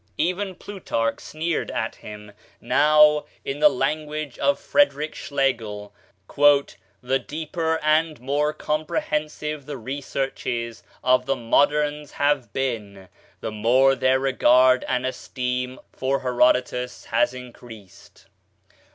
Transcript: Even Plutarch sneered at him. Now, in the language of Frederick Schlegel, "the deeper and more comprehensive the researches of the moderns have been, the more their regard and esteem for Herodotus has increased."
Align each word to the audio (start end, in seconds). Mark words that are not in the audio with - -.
Even 0.17 0.55
Plutarch 0.55 1.19
sneered 1.19 1.69
at 1.69 1.97
him. 1.97 2.31
Now, 2.59 3.25
in 3.45 3.59
the 3.59 3.69
language 3.69 4.39
of 4.39 4.59
Frederick 4.59 5.13
Schlegel, 5.13 5.93
"the 6.35 7.19
deeper 7.19 7.79
and 7.83 8.19
more 8.19 8.51
comprehensive 8.51 9.67
the 9.67 9.77
researches 9.77 10.81
of 11.03 11.27
the 11.27 11.35
moderns 11.35 12.13
have 12.13 12.51
been, 12.51 13.09
the 13.41 13.51
more 13.51 13.93
their 13.93 14.19
regard 14.19 14.83
and 14.87 15.05
esteem 15.05 15.77
for 15.93 16.21
Herodotus 16.21 17.05
has 17.05 17.35
increased." 17.35 18.25